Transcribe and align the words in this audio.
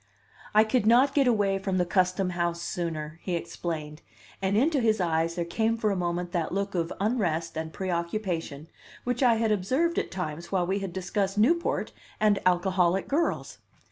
"I 0.55 0.63
could 0.63 0.87
not 0.87 1.13
get 1.13 1.27
away 1.27 1.59
from 1.59 1.77
the 1.77 1.85
Custom 1.85 2.31
House 2.31 2.59
sooner," 2.63 3.19
he 3.21 3.35
explained; 3.35 4.01
and 4.41 4.57
into 4.57 4.79
his 4.81 4.99
eyes 4.99 5.35
there 5.35 5.45
came 5.45 5.77
for 5.77 5.91
a 5.91 5.95
moment 5.95 6.31
that 6.31 6.51
look 6.51 6.73
of 6.73 6.91
unrest 6.99 7.55
and 7.55 7.71
preoccupation 7.71 8.67
which 9.03 9.21
I 9.21 9.35
had 9.35 9.51
observed 9.51 9.99
at 9.99 10.09
times 10.09 10.51
while 10.51 10.65
we 10.65 10.79
had 10.79 10.91
discussed 10.91 11.37
Newport 11.37 11.91
and 12.19 12.39
alcoholic 12.47 13.07
girls. 13.07 13.59